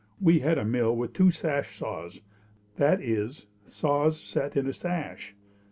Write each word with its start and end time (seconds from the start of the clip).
We 0.19 0.39
had 0.39 0.57
a 0.57 0.65
mill 0.65 0.95
with 0.95 1.13
two 1.13 1.29
sash 1.29 1.77
saws, 1.77 2.21
that 2.77 3.01
is, 3.03 3.45
saws 3.65 4.19
set 4.19 4.57
in 4.57 4.65
a 4.65 4.73
sash. 4.73 5.35